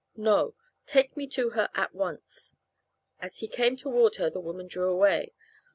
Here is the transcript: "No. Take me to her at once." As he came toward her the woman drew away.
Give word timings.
"No. 0.17 0.55
Take 0.87 1.15
me 1.15 1.27
to 1.27 1.51
her 1.51 1.69
at 1.75 1.93
once." 1.93 2.55
As 3.19 3.37
he 3.37 3.47
came 3.47 3.75
toward 3.77 4.15
her 4.15 4.31
the 4.31 4.39
woman 4.39 4.65
drew 4.67 4.89
away. 4.91 5.35